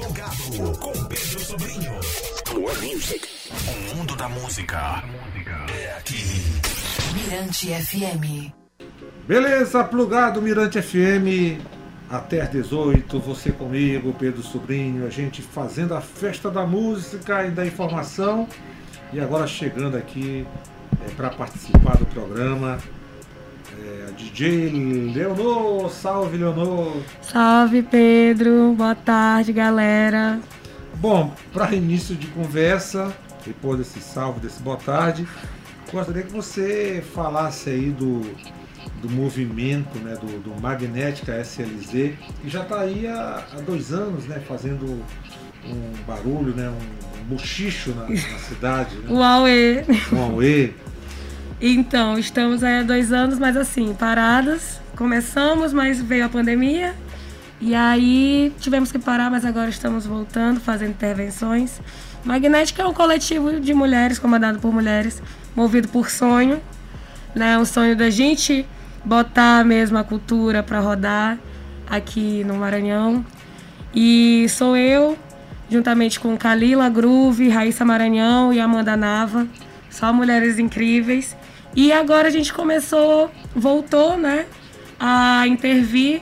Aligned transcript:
Plugado 0.00 0.78
com 0.78 0.92
Pedro 1.04 1.40
Sobrinho. 1.40 1.92
More 2.54 2.74
music. 2.78 3.28
O 3.68 3.94
mundo 3.94 4.16
da 4.16 4.30
música 4.30 5.04
é 5.78 5.98
aqui. 5.98 6.16
Mirante 7.12 7.68
FM. 7.68 8.50
Beleza, 9.28 9.84
plugado 9.84 10.40
Mirante 10.40 10.80
FM. 10.80 11.60
Até 12.08 12.40
às 12.40 12.50
18, 12.50 13.20
você 13.20 13.52
comigo, 13.52 14.14
Pedro 14.18 14.42
Sobrinho, 14.42 15.06
a 15.06 15.10
gente 15.10 15.42
fazendo 15.42 15.94
a 15.94 16.00
festa 16.00 16.50
da 16.50 16.64
música 16.64 17.46
e 17.46 17.50
da 17.50 17.66
informação. 17.66 18.48
E 19.12 19.20
agora 19.20 19.46
chegando 19.46 19.98
aqui 19.98 20.46
é, 21.06 21.10
para 21.10 21.28
participar 21.28 21.98
do 21.98 22.06
programa, 22.06 22.78
a 24.08 24.10
DJ 24.12 25.12
Leonor. 25.14 25.90
Salve, 25.90 26.36
Leonor! 26.36 27.02
Salve, 27.22 27.82
Pedro. 27.82 28.74
Boa 28.76 28.94
tarde, 28.94 29.52
galera. 29.52 30.40
Bom, 30.96 31.34
para 31.52 31.74
início 31.74 32.14
de 32.14 32.26
conversa, 32.28 33.14
depois 33.46 33.78
desse 33.78 34.00
salve, 34.00 34.40
desse 34.40 34.62
boa 34.62 34.76
tarde, 34.76 35.26
gostaria 35.92 36.22
que 36.22 36.32
você 36.32 37.02
falasse 37.14 37.70
aí 37.70 37.90
do, 37.90 38.20
do 39.00 39.10
movimento 39.10 39.98
né, 39.98 40.14
do, 40.16 40.38
do 40.40 40.60
Magnética 40.60 41.40
SLZ, 41.40 41.90
que 42.42 42.48
já 42.48 42.62
está 42.62 42.80
aí 42.80 43.06
há, 43.06 43.44
há, 43.52 43.60
dois 43.60 43.92
anos 43.92 44.26
né, 44.26 44.40
fazendo 44.46 45.02
um 45.64 45.92
barulho, 46.06 46.54
né, 46.54 46.68
um, 46.68 47.20
um 47.20 47.24
buchicho 47.24 47.94
na, 47.94 48.08
na 48.08 48.38
cidade. 48.38 48.96
Né? 48.96 49.10
O 49.10 49.22
Aue. 49.22 50.74
Então, 51.62 52.18
estamos 52.18 52.64
aí 52.64 52.78
há 52.78 52.82
dois 52.82 53.12
anos, 53.12 53.38
mas 53.38 53.54
assim, 53.54 53.92
paradas. 53.92 54.80
Começamos, 54.96 55.74
mas 55.74 56.00
veio 56.00 56.24
a 56.24 56.28
pandemia. 56.28 56.94
E 57.60 57.74
aí 57.74 58.50
tivemos 58.58 58.90
que 58.90 58.98
parar, 58.98 59.30
mas 59.30 59.44
agora 59.44 59.68
estamos 59.68 60.06
voltando, 60.06 60.58
fazendo 60.58 60.92
intervenções. 60.92 61.78
Magnética 62.24 62.82
é 62.82 62.86
um 62.86 62.94
coletivo 62.94 63.60
de 63.60 63.74
mulheres, 63.74 64.18
comandado 64.18 64.58
por 64.58 64.72
mulheres, 64.72 65.22
movido 65.54 65.88
por 65.88 66.08
sonho. 66.08 66.62
Né? 67.34 67.58
O 67.58 67.66
sonho 67.66 67.94
da 67.94 68.08
gente 68.08 68.66
botar 69.04 69.62
mesmo 69.62 69.98
a 69.98 70.04
cultura 70.04 70.62
para 70.62 70.80
rodar 70.80 71.38
aqui 71.88 72.42
no 72.44 72.54
Maranhão. 72.54 73.22
E 73.94 74.46
sou 74.48 74.74
eu, 74.74 75.18
juntamente 75.68 76.18
com 76.18 76.34
Kalila 76.38 76.88
Groove, 76.88 77.50
Raíssa 77.50 77.84
Maranhão 77.84 78.50
e 78.50 78.58
Amanda 78.60 78.96
Nava. 78.96 79.46
Só 79.90 80.10
mulheres 80.10 80.58
incríveis. 80.58 81.36
E 81.74 81.92
agora 81.92 82.28
a 82.28 82.30
gente 82.30 82.52
começou, 82.52 83.30
voltou, 83.54 84.16
né, 84.16 84.46
a 84.98 85.46
intervir, 85.46 86.20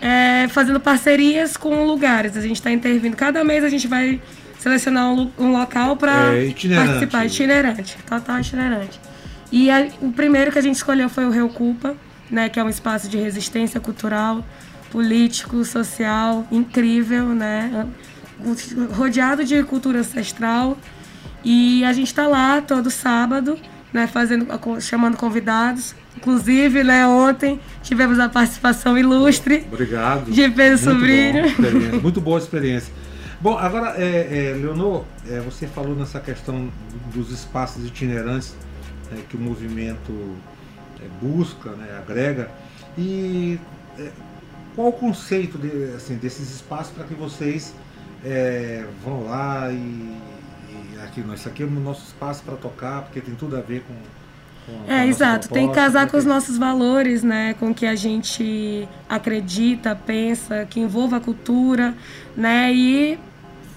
é, 0.00 0.46
fazendo 0.48 0.78
parcerias 0.78 1.56
com 1.56 1.84
lugares. 1.84 2.36
A 2.36 2.40
gente 2.40 2.56
está 2.56 2.70
intervindo. 2.70 3.16
Cada 3.16 3.42
mês 3.42 3.64
a 3.64 3.68
gente 3.68 3.88
vai 3.88 4.20
selecionar 4.58 5.12
um, 5.12 5.30
um 5.38 5.52
local 5.52 5.96
para 5.96 6.34
é, 6.34 6.54
participar. 6.74 7.26
Itinerante, 7.26 7.96
total 8.06 8.40
itinerante. 8.40 9.00
E 9.50 9.70
a, 9.70 9.88
o 10.00 10.12
primeiro 10.12 10.52
que 10.52 10.58
a 10.58 10.62
gente 10.62 10.76
escolheu 10.76 11.08
foi 11.08 11.24
o 11.24 11.30
Rio 11.30 11.48
Culpa, 11.48 11.96
né, 12.30 12.48
que 12.48 12.58
é 12.58 12.64
um 12.64 12.68
espaço 12.68 13.08
de 13.08 13.16
resistência 13.16 13.80
cultural, 13.80 14.44
político, 14.90 15.64
social, 15.64 16.46
incrível, 16.50 17.26
né, 17.28 17.86
rodeado 18.92 19.44
de 19.44 19.62
cultura 19.64 20.00
ancestral. 20.00 20.76
E 21.44 21.84
a 21.84 21.92
gente 21.92 22.08
está 22.08 22.26
lá 22.26 22.60
todo 22.60 22.90
sábado 22.90 23.58
né, 23.92 24.06
fazendo, 24.06 24.46
chamando 24.80 25.16
convidados. 25.16 25.94
Inclusive, 26.16 26.82
né, 26.82 27.06
ontem 27.06 27.60
tivemos 27.82 28.18
a 28.18 28.28
participação 28.28 28.96
ilustre 28.96 29.66
Obrigado. 29.70 30.30
de 30.30 30.48
Pedro 30.48 30.78
Sobrinho. 30.78 31.44
Muito 32.02 32.20
boa 32.20 32.38
experiência. 32.40 32.92
Bom, 33.38 33.58
agora, 33.58 33.94
é, 33.98 34.52
é, 34.52 34.56
Leonor, 34.58 35.04
é, 35.28 35.40
você 35.40 35.66
falou 35.66 35.94
nessa 35.94 36.18
questão 36.18 36.70
dos 37.14 37.30
espaços 37.30 37.84
itinerantes 37.84 38.54
é, 39.12 39.20
que 39.28 39.36
o 39.36 39.40
movimento 39.40 40.36
é, 41.02 41.06
busca, 41.20 41.70
né, 41.72 41.98
agrega. 41.98 42.50
E 42.96 43.60
é, 43.98 44.10
qual 44.74 44.88
o 44.88 44.92
conceito 44.92 45.58
de, 45.58 45.94
assim, 45.94 46.16
desses 46.16 46.50
espaços 46.50 46.92
para 46.92 47.04
que 47.04 47.14
vocês 47.14 47.74
vão 49.04 49.26
lá 49.26 49.70
e 49.70 50.16
aqui, 51.06 51.20
não, 51.20 51.34
isso 51.34 51.48
aqui 51.48 51.62
é 51.62 51.66
o 51.66 51.70
nosso 51.70 52.04
espaço 52.06 52.42
para 52.42 52.56
tocar, 52.56 53.02
porque 53.02 53.20
tem 53.20 53.34
tudo 53.34 53.56
a 53.56 53.60
ver 53.60 53.82
com. 53.82 53.94
com 54.66 54.92
é, 54.92 55.06
exato, 55.06 55.48
tem 55.48 55.68
que 55.68 55.74
casar 55.74 56.08
com 56.08 56.16
os 56.16 56.24
nossos 56.24 56.58
valores, 56.58 57.22
né? 57.22 57.54
Com 57.54 57.70
o 57.70 57.74
que 57.74 57.86
a 57.86 57.94
gente 57.94 58.88
acredita, 59.08 59.94
pensa, 59.94 60.66
que 60.68 60.80
envolva 60.80 61.16
a 61.16 61.20
cultura, 61.20 61.94
né? 62.36 62.72
E 62.72 63.18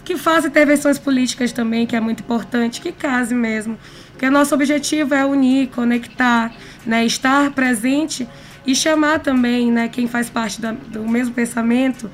que 0.09 0.17
faça 0.17 0.47
intervenções 0.47 0.97
políticas 0.97 1.51
também, 1.51 1.85
que 1.85 1.95
é 1.95 1.99
muito 1.99 2.21
importante, 2.21 2.81
que 2.81 2.91
case 2.91 3.35
mesmo. 3.35 3.77
Porque 4.11 4.27
nosso 4.27 4.55
objetivo 4.55 5.13
é 5.13 5.23
unir, 5.23 5.69
conectar, 5.69 6.51
né? 6.83 7.05
estar 7.05 7.51
presente 7.51 8.27
e 8.65 8.75
chamar 8.75 9.19
também 9.19 9.71
né? 9.71 9.87
quem 9.87 10.07
faz 10.07 10.29
parte 10.29 10.59
da, 10.59 10.71
do 10.71 11.07
mesmo 11.07 11.33
pensamento, 11.33 12.09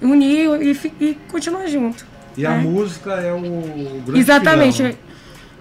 unir 0.00 0.48
e, 0.62 1.04
e 1.04 1.18
continuar 1.28 1.66
junto. 1.66 2.09
E 2.40 2.46
a 2.46 2.52
é. 2.52 2.58
música 2.58 3.12
é 3.12 3.32
o 3.34 4.00
grande 4.02 4.18
Exatamente. 4.18 4.76
Pilão, 4.78 4.92
né? 4.92 4.98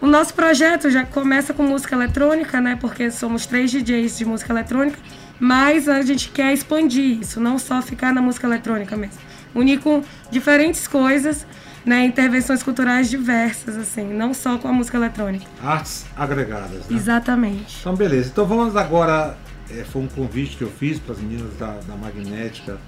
O 0.01 0.07
nosso 0.07 0.33
projeto 0.33 0.89
já 0.89 1.05
começa 1.05 1.53
com 1.53 1.63
música 1.63 1.93
eletrônica, 1.93 2.61
né? 2.61 2.77
Porque 2.79 3.11
somos 3.11 3.45
três 3.45 3.69
DJs 3.69 4.17
de 4.17 4.23
música 4.23 4.53
eletrônica, 4.53 4.97
mas 5.37 5.89
a 5.89 6.01
gente 6.01 6.29
quer 6.29 6.53
expandir 6.53 7.19
isso, 7.19 7.41
não 7.41 7.59
só 7.59 7.81
ficar 7.81 8.13
na 8.13 8.21
música 8.21 8.47
eletrônica 8.47 8.95
mesmo. 8.95 9.19
Unir 9.53 9.81
com 9.81 10.01
diferentes 10.31 10.87
coisas, 10.87 11.45
né? 11.85 12.05
Intervenções 12.05 12.63
culturais 12.63 13.09
diversas, 13.09 13.75
assim, 13.75 14.05
não 14.05 14.33
só 14.33 14.57
com 14.57 14.69
a 14.69 14.71
música 14.71 14.95
eletrônica. 14.95 15.45
Artes 15.61 16.05
agregadas, 16.15 16.87
né? 16.87 16.95
Exatamente. 16.95 17.75
Então, 17.81 17.93
beleza. 17.93 18.29
Então 18.31 18.45
vamos 18.45 18.77
agora. 18.77 19.37
É, 19.69 19.83
foi 19.83 20.01
um 20.01 20.07
convite 20.07 20.55
que 20.55 20.63
eu 20.63 20.71
fiz 20.71 20.97
para 20.97 21.13
as 21.13 21.19
meninas 21.19 21.53
da, 21.57 21.73
da 21.85 21.95
Magnética, 21.95 22.79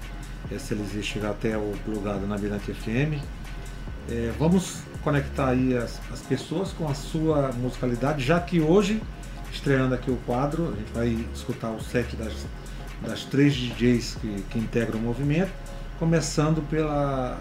é, 0.50 0.58
se 0.58 0.72
eles 0.72 1.04
chegar 1.04 1.30
até 1.30 1.56
o 1.56 1.74
plugado 1.84 2.26
na 2.26 2.38
Mirante 2.38 2.72
FM 2.72 3.22
é, 4.10 4.32
vamos 4.38 4.78
conectar 5.02 5.48
aí 5.48 5.76
as, 5.76 6.00
as, 6.12 6.20
pessoas 6.20 6.72
com 6.72 6.88
a 6.88 6.94
sua 6.94 7.52
musicalidade, 7.52 8.24
já 8.24 8.40
que 8.40 8.60
hoje, 8.60 9.00
estreando 9.52 9.94
aqui 9.94 10.10
o 10.10 10.16
quadro, 10.26 10.72
a 10.72 10.76
gente 10.76 10.92
vai 10.92 11.26
escutar 11.34 11.70
o 11.70 11.80
set 11.80 12.14
das, 12.16 12.46
das 13.06 13.24
três 13.24 13.54
DJs 13.54 14.16
que, 14.20 14.42
que 14.50 14.58
integram 14.58 14.98
o 14.98 15.02
movimento, 15.02 15.50
começando 15.98 16.62
pela, 16.68 17.38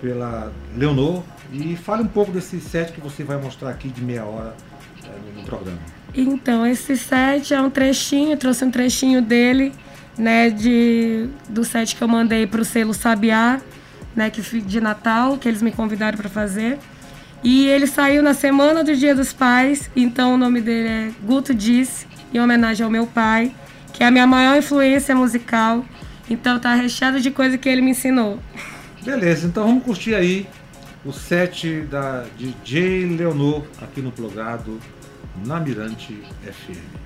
pela 0.00 0.52
Leonor. 0.76 1.22
E 1.52 1.76
fale 1.76 2.02
um 2.02 2.08
pouco 2.08 2.32
desse 2.32 2.60
set 2.60 2.92
que 2.92 3.00
você 3.00 3.22
vai 3.22 3.36
mostrar 3.36 3.70
aqui 3.70 3.88
de 3.88 4.02
meia 4.02 4.24
hora 4.24 4.54
é, 5.04 5.38
no, 5.38 5.44
programa. 5.44 5.78
Então, 6.14 6.66
esse 6.66 6.96
set 6.96 7.54
é 7.54 7.60
um 7.60 7.70
trechinho, 7.70 8.36
trouxe 8.36 8.64
um 8.64 8.70
trechinho 8.70 9.22
dele, 9.22 9.72
né, 10.18 10.50
de, 10.50 11.28
do 11.48 11.64
set 11.64 11.94
que 11.94 12.02
eu 12.02 12.08
mandei 12.08 12.46
para 12.46 12.60
o 12.60 12.64
selo 12.64 12.92
Sabiá, 12.92 13.60
né, 14.16 14.30
que 14.30 14.40
de 14.60 14.80
Natal, 14.80 15.36
que 15.36 15.46
eles 15.46 15.62
me 15.62 15.70
convidaram 15.70 16.16
para 16.16 16.28
fazer. 16.28 16.78
E 17.44 17.66
ele 17.68 17.86
saiu 17.86 18.22
na 18.22 18.34
semana 18.34 18.82
do 18.82 18.96
Dia 18.96 19.14
dos 19.14 19.32
Pais, 19.32 19.90
então 19.94 20.34
o 20.34 20.36
nome 20.36 20.60
dele 20.60 20.88
é 20.88 21.10
Guto 21.22 21.54
Disse, 21.54 22.06
em 22.32 22.40
homenagem 22.40 22.82
ao 22.82 22.90
meu 22.90 23.06
pai, 23.06 23.54
que 23.92 24.02
é 24.02 24.06
a 24.06 24.10
minha 24.10 24.26
maior 24.26 24.56
influência 24.56 25.14
musical. 25.14 25.84
Então 26.28 26.58
tá 26.58 26.74
recheado 26.74 27.20
de 27.20 27.30
coisa 27.30 27.56
que 27.56 27.68
ele 27.68 27.82
me 27.82 27.90
ensinou. 27.90 28.40
Beleza, 29.04 29.46
então 29.46 29.64
vamos 29.64 29.84
curtir 29.84 30.14
aí 30.14 30.48
o 31.04 31.12
set 31.12 31.82
da 31.82 32.24
DJ 32.36 33.06
Leonor 33.16 33.62
aqui 33.80 34.00
no 34.00 34.10
Plugado 34.10 34.80
na 35.44 35.60
Mirante 35.60 36.20
FM. 36.42 37.05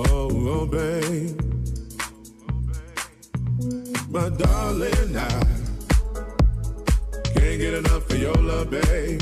Oh, 0.00 0.30
oh, 0.30 0.64
babe. 0.64 1.40
My 4.08 4.28
darling, 4.28 5.16
I 5.16 5.44
can't 7.34 7.58
get 7.58 7.74
enough 7.74 8.08
of 8.08 8.18
your 8.20 8.34
love, 8.34 8.70
babe. 8.70 9.20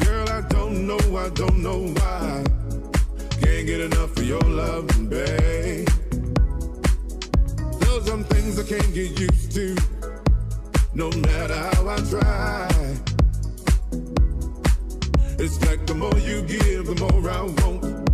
Girl, 0.00 0.28
I 0.30 0.40
don't 0.48 0.86
know, 0.86 1.16
I 1.18 1.28
don't 1.34 1.58
know 1.62 1.80
why. 1.96 2.44
Can't 3.42 3.66
get 3.66 3.80
enough 3.80 4.16
of 4.16 4.26
your 4.26 4.40
love, 4.40 4.86
babe. 5.10 5.86
There's 7.78 8.06
some 8.06 8.24
things 8.24 8.58
I 8.58 8.62
can't 8.62 8.94
get 8.94 9.20
used 9.20 9.52
to, 9.52 9.76
no 10.94 11.10
matter 11.10 11.56
how 11.56 11.88
I 11.90 11.96
try. 12.08 12.68
It's 15.38 15.60
like 15.66 15.86
the 15.86 15.94
more 15.94 16.18
you 16.20 16.40
give, 16.40 16.86
the 16.86 16.94
more 16.94 17.30
I 17.30 17.42
want. 17.42 18.13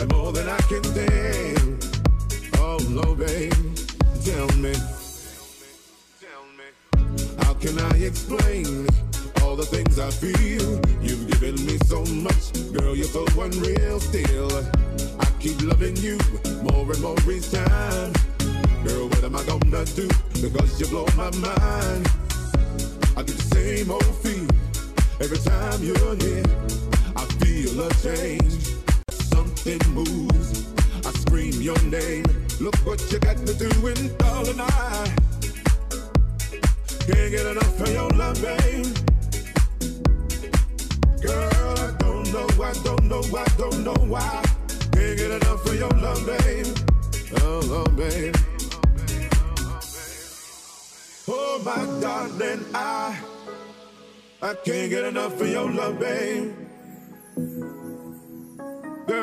and 0.00 0.12
more 0.12 0.32
than 0.32 0.48
I 0.48 0.58
can 0.68 0.82
stand. 0.84 2.00
Oh, 2.58 2.78
no, 2.90 3.14
babe, 3.14 3.52
tell 4.24 4.48
me. 4.58 4.74
How 7.40 7.54
can 7.54 7.78
I 7.78 7.96
explain 8.04 8.86
all 9.42 9.56
the 9.56 9.66
things 9.66 9.98
I 9.98 10.10
feel? 10.10 10.80
You've 11.02 11.26
given 11.28 11.54
me 11.66 11.78
so 11.86 12.04
much, 12.06 12.52
girl, 12.72 12.94
you're 12.96 13.06
so 13.06 13.24
unreal 13.40 14.00
still. 14.00 14.50
I 15.20 15.26
keep 15.40 15.60
loving 15.62 15.96
you 15.96 16.18
more 16.62 16.90
and 16.90 17.00
more 17.00 17.16
each 17.30 17.50
time. 17.50 18.12
Girl, 18.84 19.08
what 19.08 19.24
am 19.24 19.36
I 19.36 19.44
gonna 19.44 19.84
do? 19.84 20.08
Because 20.40 20.80
you 20.80 20.86
blow 20.88 21.06
my 21.16 21.30
mind. 21.38 22.06
I 23.16 23.22
get 23.22 23.36
the 23.36 23.48
same 23.54 23.90
old 23.90 24.04
feel 24.22 24.46
every 25.20 25.38
time 25.38 25.82
you're 25.82 26.14
near. 26.16 26.44
I 27.16 27.24
feel 27.40 27.80
a 27.80 27.88
change, 28.04 28.75
something 29.66 29.92
moves. 29.94 30.66
I 31.04 31.10
scream 31.10 31.60
your 31.60 31.80
name. 31.82 32.24
Look 32.60 32.76
what 32.86 33.00
you 33.10 33.18
got 33.18 33.38
me 33.38 33.52
doing, 33.54 34.16
darling. 34.18 34.60
I 34.60 35.14
can't 37.06 37.30
get 37.30 37.46
enough 37.46 37.80
of 37.80 37.92
your 37.92 38.08
love, 38.10 38.40
babe. 38.40 38.86
Girl, 41.20 41.74
I 41.78 41.92
don't 41.98 42.32
know, 42.32 42.46
I 42.62 42.72
don't 42.84 43.04
know, 43.04 43.22
I 43.36 43.44
don't 43.58 43.84
know 43.84 43.96
why. 44.06 44.42
Can't 44.92 45.18
get 45.18 45.30
enough 45.30 45.66
of 45.66 45.74
your 45.74 45.90
love, 45.90 46.26
babe. 46.26 46.66
Oh, 47.40 47.60
oh 47.72 47.90
babe. 47.90 48.36
Oh, 51.28 51.60
my 51.64 52.00
darling, 52.00 52.64
I 52.72 53.18
I 54.42 54.54
can't 54.64 54.90
get 54.90 55.04
enough 55.04 55.40
of 55.40 55.48
your 55.48 55.70
love, 55.70 55.98
babe. 55.98 56.54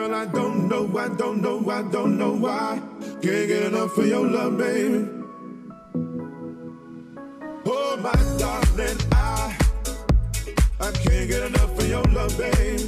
Girl, 0.03 0.15
I 0.15 0.25
don't 0.25 0.67
know, 0.67 0.98
I 0.98 1.07
don't 1.15 1.41
know, 1.41 1.69
I 1.69 1.81
don't 1.83 2.17
know 2.17 2.33
why. 2.33 2.81
Can't 3.22 3.48
get 3.48 3.63
enough 3.63 3.98
of 3.98 4.05
your 4.05 4.27
love, 4.27 4.57
baby. 4.57 5.07
Oh, 7.65 7.95
my 8.03 8.12
darling, 8.38 8.98
I 9.13 9.57
I 10.81 10.91
can't 10.91 11.29
get 11.29 11.43
enough 11.43 11.79
of 11.79 11.88
your 11.88 12.03
love, 12.03 12.38
babe. 12.38 12.81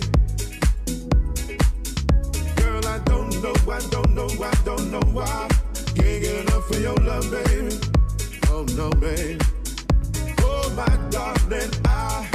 Girl, 2.57 2.85
I 2.85 2.99
don't 3.05 3.41
know, 3.41 3.55
I 3.71 3.79
don't 3.89 4.13
know, 4.13 4.27
I 4.43 4.53
don't 4.65 4.91
know 4.91 5.05
why. 5.13 5.47
Can't 5.95 6.21
get 6.21 6.35
enough 6.41 6.69
of 6.69 6.81
your 6.81 6.97
love, 6.97 7.31
babe. 7.31 7.71
Oh 8.49 8.65
no, 8.75 8.89
babe. 8.89 9.41
Oh, 10.41 10.69
my 10.75 11.09
darling, 11.11 11.71
I. 11.85 12.34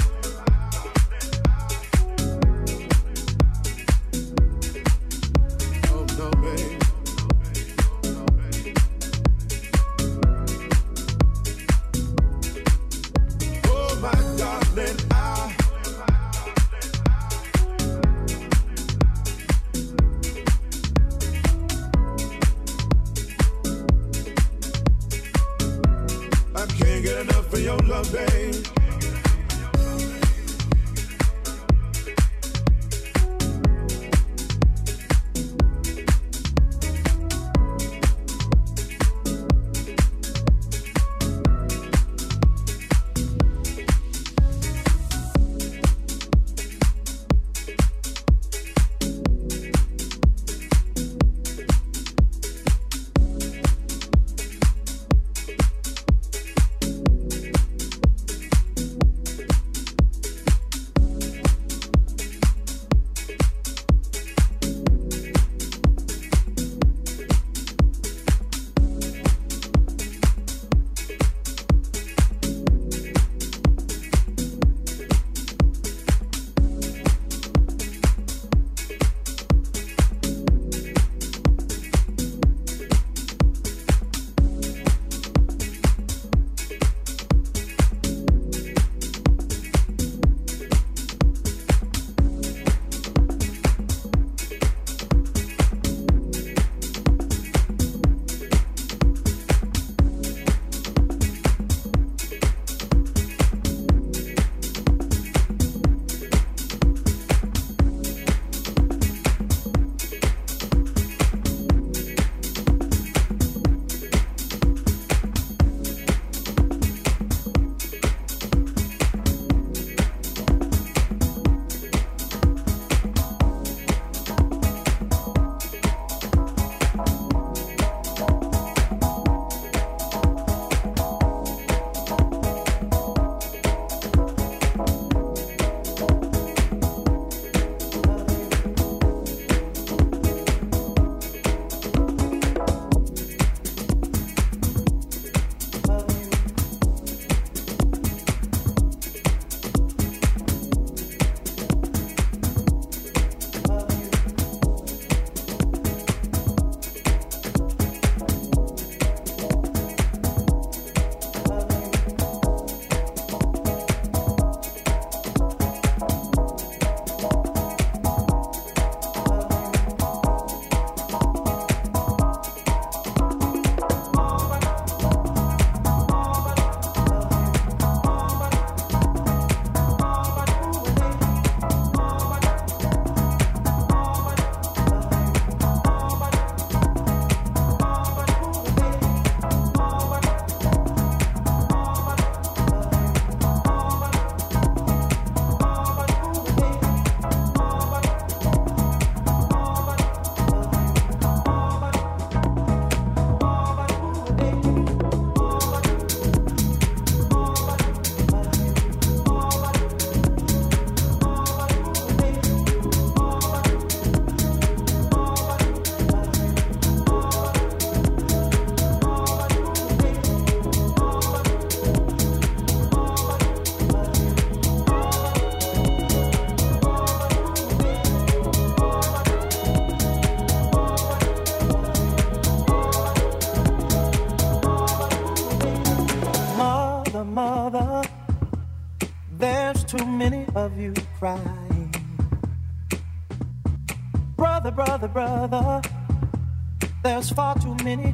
many 247.82 248.09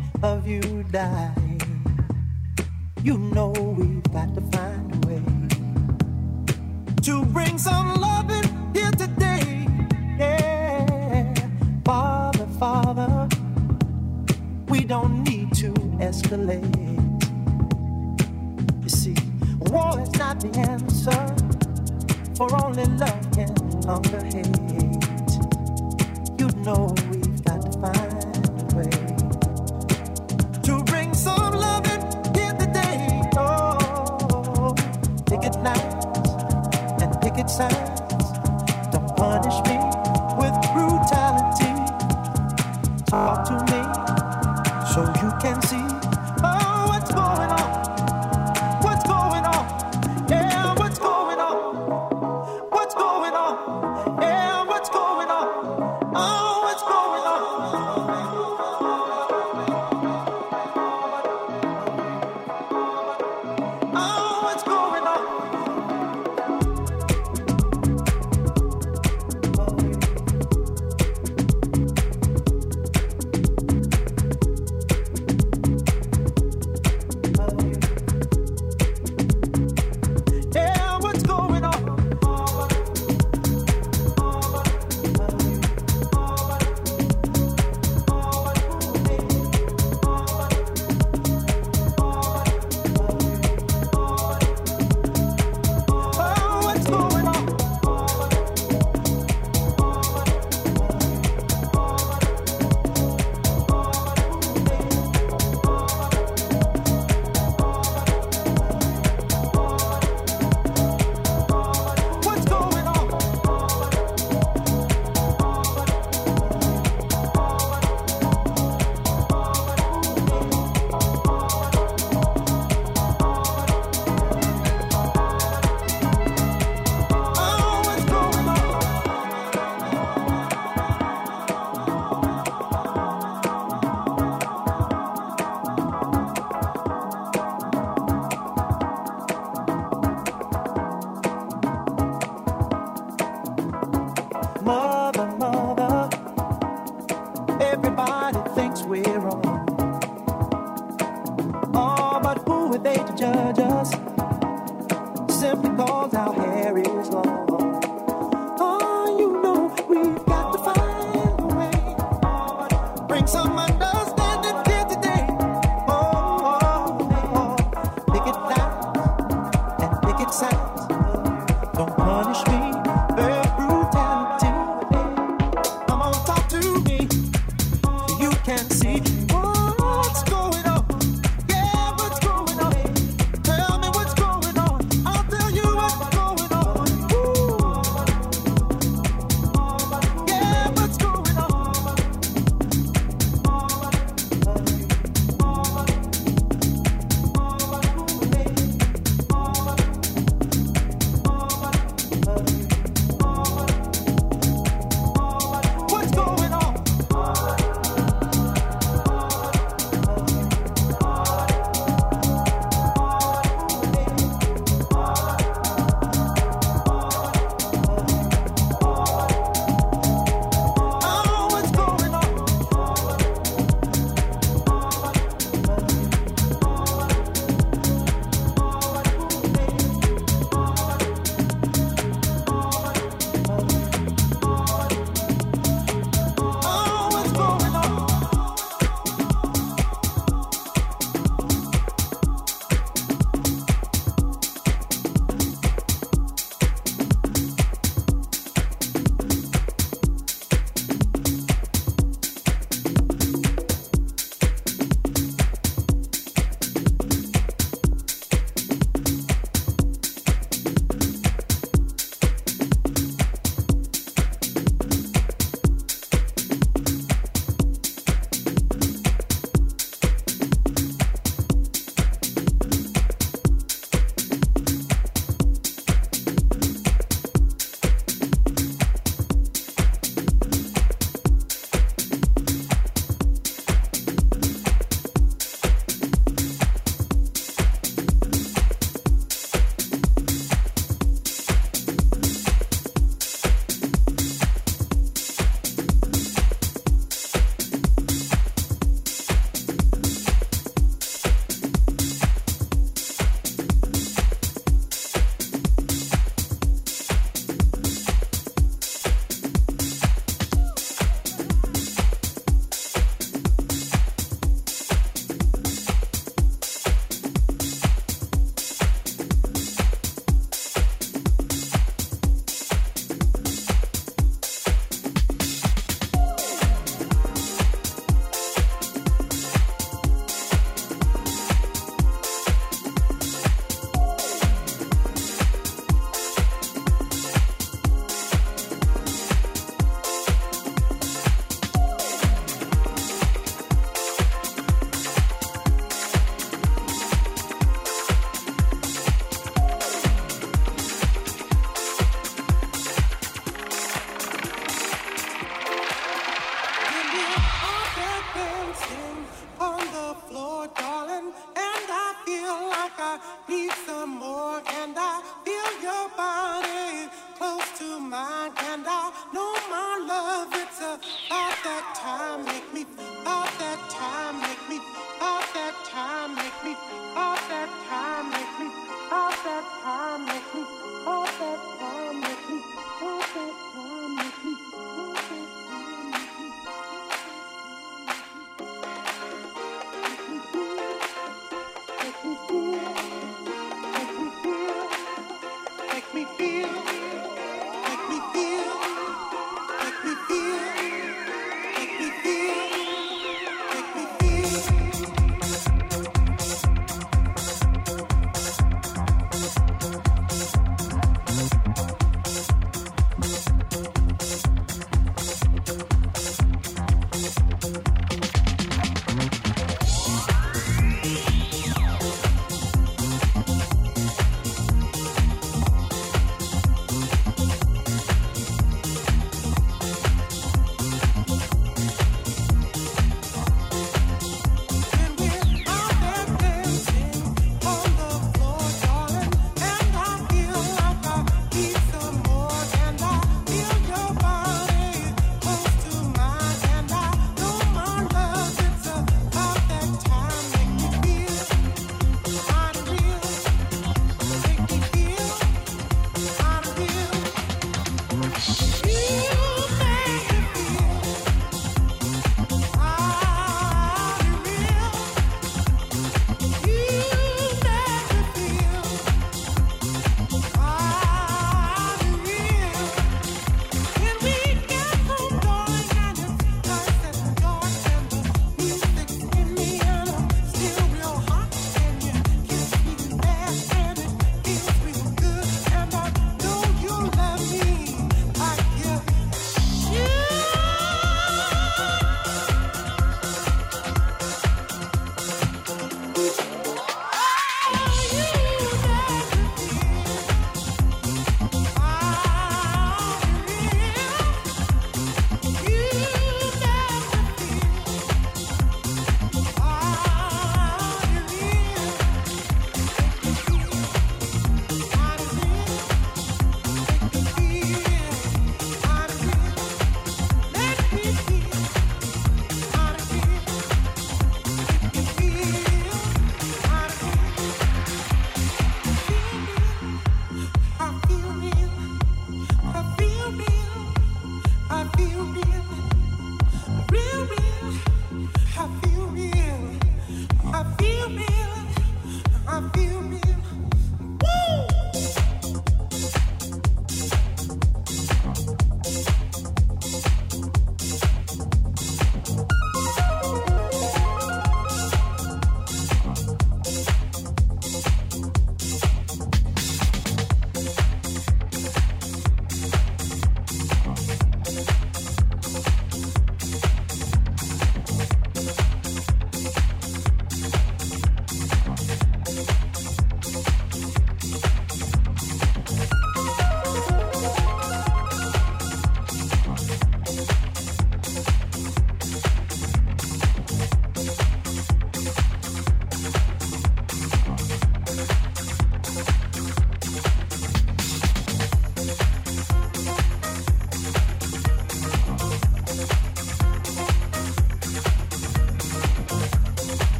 no, 369.33 369.55
my 369.71 370.05
love, 370.07 370.49
it's 370.53 370.81
a 370.81 370.99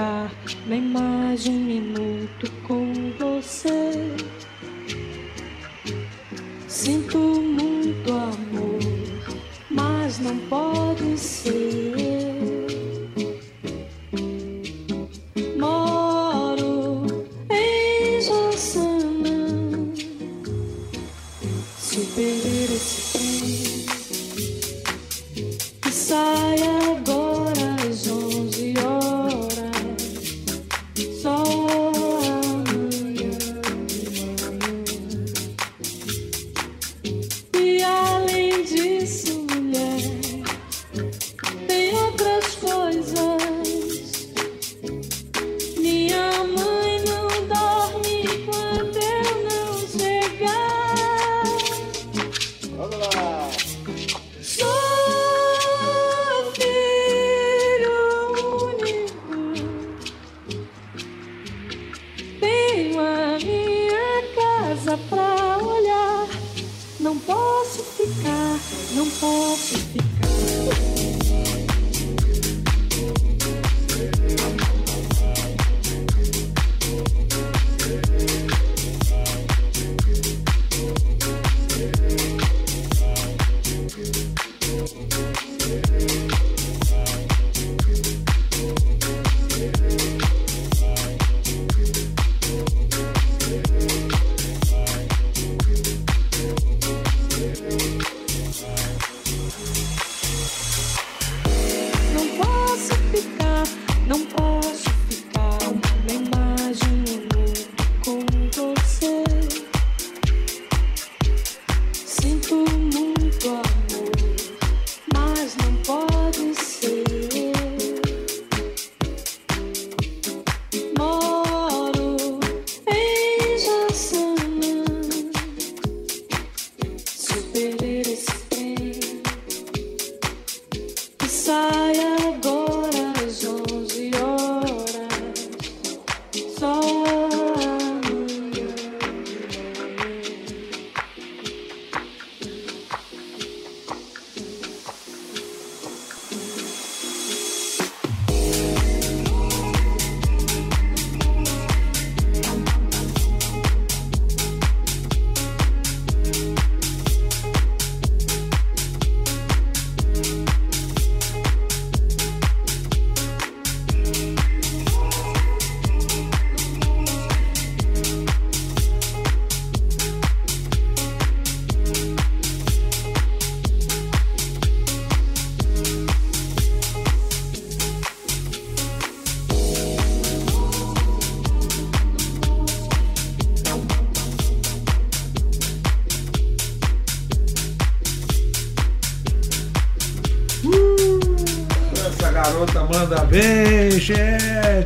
uh, 0.00 0.28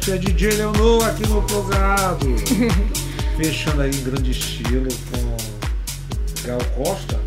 gente. 0.05 0.11
É 0.12 0.18
DJ 0.18 0.50
Leonor 0.57 1.07
aqui 1.07 1.26
no 1.28 1.42
Plugado. 1.42 2.26
Fechando 3.36 3.82
aí 3.82 3.90
em 3.90 4.05
grande 4.05 4.30
estilo 4.30 4.88
com 5.11 5.36
Gal 6.46 6.61
Costa 6.76 7.20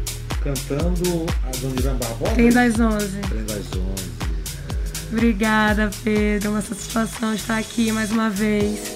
cantando 0.43 1.25
a 1.43 1.57
Dona 1.57 1.79
Irã 1.79 1.95
Barbosa. 1.95 2.33
Trem 2.35 2.49
das 2.49 2.79
11. 2.79 3.17
Trem 3.29 3.43
das 3.45 3.57
11. 3.57 3.73
Obrigada, 5.11 5.89
Pedro. 6.03 6.47
É 6.47 6.51
uma 6.51 6.61
satisfação 6.61 7.33
estar 7.33 7.57
aqui 7.57 7.91
mais 7.91 8.11
uma 8.11 8.29
vez. 8.29 8.95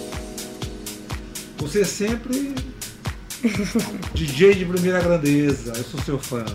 Você 1.58 1.84
sempre 1.84 2.56
DJ 4.14 4.56
de 4.56 4.66
primeira 4.66 5.02
grandeza. 5.02 5.74
Eu 5.76 5.84
sou 5.84 6.00
seu 6.02 6.20
fã. 6.20 6.46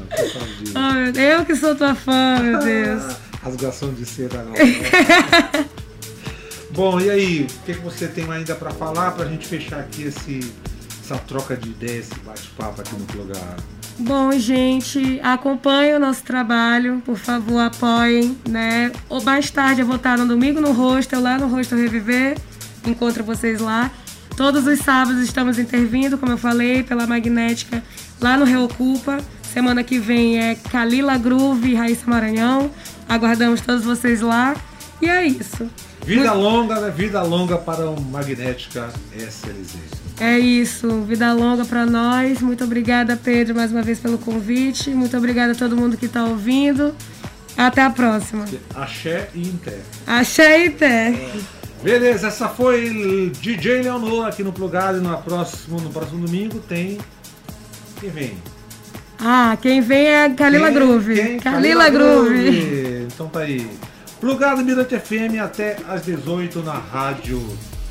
Disso. 0.59 0.75
Oh, 0.75 1.11
Deus, 1.13 1.39
eu 1.39 1.45
que 1.45 1.57
sou 1.57 1.75
tua 1.75 1.95
fã, 1.95 2.39
meu 2.41 2.59
Deus. 2.61 3.17
Rasgação 3.43 3.93
de 3.93 4.07
seda 4.07 4.41
agora. 4.41 5.66
Bom, 6.77 7.01
e 7.01 7.09
aí? 7.09 7.41
O 7.49 7.65
que, 7.65 7.73
que 7.73 7.81
você 7.81 8.07
tem 8.07 8.31
ainda 8.31 8.55
para 8.55 8.71
falar 8.71 9.13
pra 9.13 9.25
gente 9.25 9.47
fechar 9.47 9.81
aqui 9.81 10.03
esse, 10.03 10.41
essa 11.03 11.17
troca 11.17 11.57
de 11.57 11.71
ideias, 11.71 12.11
esse 12.11 12.21
bate-papo 12.21 12.83
aqui 12.83 12.95
no 12.95 13.07
Plugado? 13.07 13.63
Bom, 13.99 14.31
gente, 14.33 15.19
acompanhem 15.23 15.95
o 15.95 15.99
nosso 15.99 16.23
trabalho, 16.23 17.01
por 17.03 17.17
favor, 17.17 17.61
apoiem, 17.61 18.37
né? 18.47 18.93
Ou 19.09 19.23
mais 19.23 19.51
tarde 19.51 19.81
eu 19.81 19.87
vou 19.87 19.97
estar 19.97 20.19
no 20.19 20.27
domingo 20.27 20.61
no 20.61 20.73
hostel, 20.73 21.23
lá 21.23 21.39
no 21.39 21.47
Hostel 21.47 21.79
Reviver. 21.79 22.37
Encontro 22.87 23.25
vocês 23.25 23.59
lá. 23.59 23.91
Todos 24.37 24.67
os 24.67 24.79
sábados 24.81 25.23
estamos 25.23 25.59
intervindo, 25.59 26.19
como 26.19 26.33
eu 26.33 26.39
falei, 26.39 26.83
pela 26.83 27.07
Magnética, 27.07 27.83
lá 28.21 28.37
no 28.37 28.45
Reocupa. 28.45 29.17
Semana 29.43 29.83
que 29.83 29.99
vem 29.99 30.39
é 30.39 30.55
Kalila 30.55 31.17
Groove 31.17 31.71
e 31.71 31.75
Raíssa 31.75 32.05
Maranhão. 32.07 32.71
Aguardamos 33.09 33.63
todos 33.63 33.83
vocês 33.83 34.21
lá. 34.21 34.55
E 35.01 35.09
é 35.09 35.27
isso. 35.27 35.67
Vida 36.07 36.33
longa, 36.33 36.81
né? 36.81 36.91
Vida 36.97 37.21
longa 37.23 37.59
para 37.59 37.91
o 37.91 38.01
Magnética 38.01 38.89
SLZ. 39.13 39.75
É 40.21 40.39
isso. 40.39 41.03
Vida 41.03 41.33
longa 41.33 41.65
para 41.65 41.85
nós. 41.85 42.41
Muito 42.41 42.63
obrigada, 42.63 43.17
Pedro, 43.17 43.57
mais 43.57 43.73
uma 43.73 43.83
vez 43.83 43.99
pelo 43.99 44.17
convite. 44.17 44.91
Muito 44.91 45.17
obrigada 45.17 45.51
a 45.53 45.55
todo 45.57 45.77
mundo 45.77 45.97
que 45.97 46.07
está 46.07 46.25
ouvindo. 46.25 46.95
Até 47.57 47.83
a 47.83 47.91
próxima. 47.91 48.45
Axé 48.73 49.29
e 49.35 49.49
Inter. 49.49 49.81
Axé 50.07 50.67
e 50.67 50.71
Té. 50.71 51.13
Beleza, 51.83 52.29
essa 52.29 52.49
foi 52.49 53.33
DJ 53.41 53.83
Leonor 53.83 54.27
aqui 54.27 54.45
no 54.45 54.53
Plugado. 54.53 54.99
E 54.99 55.01
no 55.01 55.17
próximo, 55.19 55.81
no 55.81 55.91
próximo 55.91 56.25
domingo 56.25 56.61
tem. 56.61 56.99
Quem 58.01 58.11
vem? 58.11 58.39
Ah, 59.19 59.57
quem 59.61 59.81
vem 59.81 60.07
é 60.07 60.31
Kalila 60.31 60.71
Quem? 60.71 60.75
Groove. 60.75 61.15
Quem? 61.15 61.41
Kalila 61.41 61.91
Groove. 61.91 63.07
Então 63.13 63.29
tá 63.29 63.41
aí. 63.41 63.69
Plugado 64.21 64.63
Mirante 64.65 64.99
FM 64.99 65.39
até 65.43 65.77
às 65.89 66.05
18 66.05 66.63
na 66.63 66.73
rádio. 66.73 67.41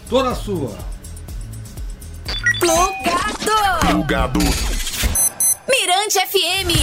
Toda 0.09 0.33
sua. 0.33 0.75
Plugado. 2.59 3.87
Plugado. 3.91 4.39
Mirante 5.69 6.19
FM. 6.19 6.75